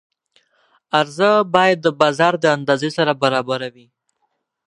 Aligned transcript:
عرضه 0.99 1.31
باید 1.55 1.77
د 1.81 1.87
بازار 2.01 2.33
د 2.39 2.45
اندازې 2.57 2.89
سره 2.97 3.11
برابره 3.23 3.67
وي. 3.75 3.87